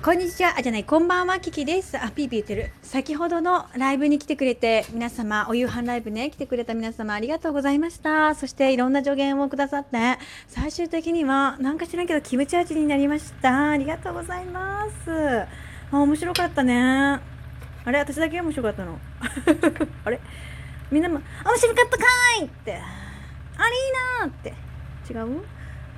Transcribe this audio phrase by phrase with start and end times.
[0.00, 0.54] こんにちは。
[0.56, 1.98] あ、じゃない、こんばんは、キキです。
[1.98, 2.70] あ、ピーピー言ってる。
[2.82, 8.36] 先ほどのライブに来てくれて、皆様、お夕飯ライブね、来てくれた皆様、ありがとうございました。
[8.36, 13.70] そして、いろんな助言をくださって、最終的には、なんか知らんけど、キムチ味になりました。
[13.70, 15.40] ありがとうございます。
[15.90, 16.74] あ、面白かったね。
[16.80, 17.20] あ
[17.90, 19.00] れ私だけ面白かったの？
[20.04, 20.20] あれ？
[20.92, 22.04] みんなも、面白かったか
[22.40, 22.74] いって。
[22.76, 24.54] ありーなって。
[25.12, 25.42] 違う？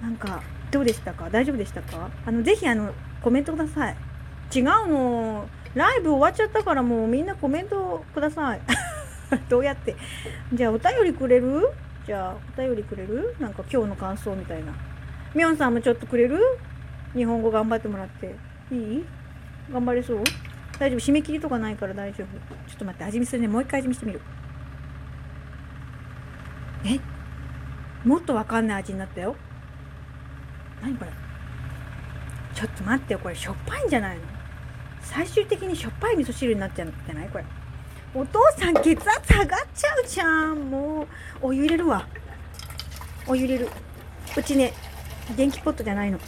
[0.00, 1.28] なんか、どうでしたか？
[1.28, 2.10] 大丈夫でしたか？
[2.24, 3.96] あの、ぜひ、あの、コメントください。
[4.54, 5.48] 違うの。
[5.74, 8.60] ライブ終わっちゃったからもうみんなコメントください。
[9.48, 9.94] どうやって？
[10.52, 11.70] じゃあお便りくれる？
[12.06, 13.36] じゃあお便りくれる？
[13.38, 14.72] なんか今日の感想みたいな。
[15.34, 16.40] みょんさんもちょっとくれる？
[17.14, 18.34] 日本語頑張ってもらって。
[18.72, 19.04] いい？
[19.72, 20.24] 頑張れそう？
[20.78, 20.98] 大丈夫？
[20.98, 22.26] 締め切りとかないから大丈夫？
[22.68, 23.48] ちょっと待って、味見するね。
[23.48, 24.20] もう一回味見してみる。
[26.84, 26.98] え？
[28.08, 29.36] もっとわかんない味になったよ。
[30.82, 31.10] 何これ？
[32.60, 34.22] ちょっと待ってよこれしょっぱいんじゃないの？
[35.02, 37.28] 最終的にしょっぱい味噌汁になっちゃうんじゃない？
[37.30, 37.44] これ。
[38.14, 41.06] お父さん血圧上がっちゃうじゃんもう。
[41.40, 42.06] お湯入れるわ。
[43.26, 43.68] お湯入れる。
[44.36, 44.74] うちね
[45.36, 46.18] 電気ポットじゃないの。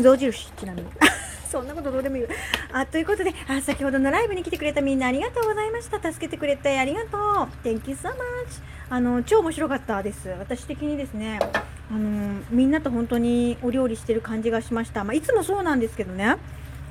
[0.00, 0.88] 象印ちなみに
[1.50, 2.26] そんなことどうでもいい
[2.72, 6.00] あということであ先ほどのライブに来てくれたみんなありがとうございました。
[6.00, 7.20] 助けてくれてありがとう。
[7.62, 8.14] Thank you so much
[8.88, 10.28] あの超面白かったです。
[10.38, 11.38] 私的にですね
[11.90, 16.36] あのみんなと本当にお料理してる感じがしました、まあ、いつもそうなんですけどね。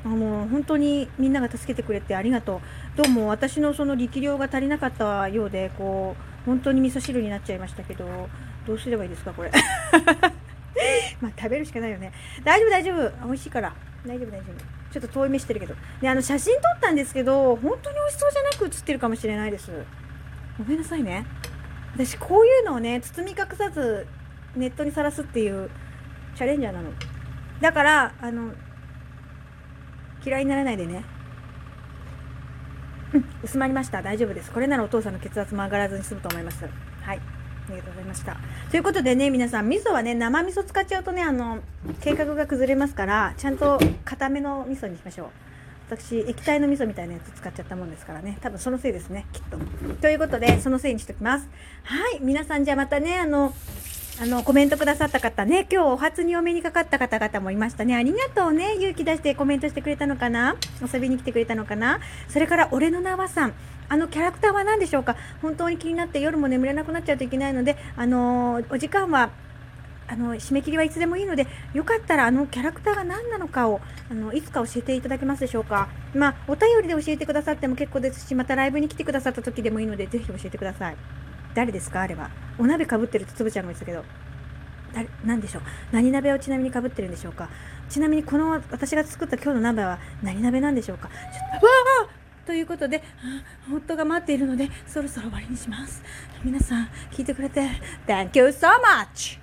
[0.06, 2.62] あの本当にみんなが助けてくれてありがと
[2.96, 2.98] う。
[2.98, 8.30] どうも私のその力量が足りなかったようでこう本当に味噌汁になっちゃいましたけど
[8.66, 9.52] どうすればいいですかこれ。
[11.22, 12.14] まあ食べるしかないよね。
[12.44, 13.28] 大丈夫大丈夫。
[13.28, 13.74] 美味しいから。
[14.06, 14.92] 大丈夫大丈夫。
[14.94, 15.76] ちょっと遠い目してるけど。
[16.02, 19.72] であの写真撮ったんですけど本当に美味しそうじゃなく写ってるかもしれないです。
[20.58, 21.26] ごめんなさいね。
[21.94, 24.08] 私こういうのをね包み隠さず
[24.56, 25.70] ネットにさらすっていう
[26.36, 26.92] チャレンジャーなの。
[27.62, 28.54] だからあの
[30.26, 31.04] 嫌いにならないでね。
[33.14, 34.02] うん薄まりました。
[34.02, 34.52] 大丈夫です。
[34.52, 36.64] これならお父さんの血圧も上がらずに済むと思います。
[37.02, 37.18] はい。
[37.18, 38.38] ありがとうございました。
[38.72, 41.60] ということでね皆さん味噌はね生味噌使っちゃうとねあの
[42.02, 45.28] 計画が崩れますからちゃんと固めの味噌にしましょう。
[45.90, 48.38] 私液体の味噌みたいなやつ使っちゃったもんですからね。
[48.42, 49.58] 多分そのせいですねきっと。
[50.02, 51.48] ということでそのせいにしておきます。
[51.84, 52.20] はい。
[52.22, 53.54] 皆さんじゃあまたねあの
[54.22, 57.96] あの、コメントくださった方ね、今日お初にお目にかかった方々もいましたね。
[57.96, 58.76] ありがとうね。
[58.76, 60.58] 勇気出してコメントしてくれたのかな？
[60.94, 62.02] 遊びに来てくれたのかな？
[62.28, 63.54] それから、俺の名はさん。
[63.88, 65.16] あのキャラクターは何でしょうか？
[65.42, 69.30] 本当に気になって夜も眠れなくなっちゃうといけないので、あのお時間は、
[70.10, 73.80] あの、締め切りはいつでもいいので、よかったらあのキャラクターが何なのかを、
[74.12, 75.88] あの、いつか教えていただけますでしょうか？
[76.14, 80.98] まあ、お便りで教えてくださっても結構ですし、またライブに来てくださった時でもいいので、ぜひ教えてください。
[81.60, 82.00] 誰ですか？
[82.00, 82.30] あれは。
[82.58, 84.06] お鍋かぶってるとつぶちゃんも言ってたけど。
[84.94, 85.10] 誰？
[85.26, 85.64] 何でしょう？
[85.92, 87.50] 何鍋をちなみにかぶってるんでしょうか？
[87.90, 91.10] ちなみにこの私が作った今日の鍋は何鍋なんでしょうか？
[91.10, 91.16] ちょ
[91.58, 91.72] っとわ
[92.06, 93.04] あということで、
[93.70, 96.02] 夫が待っているので、そろそろ終わりにします。
[96.46, 97.68] 皆さん、聞いてくれて、
[98.08, 99.38] Thank you so much!